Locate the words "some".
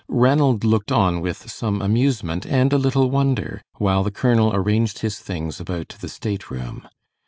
1.51-1.79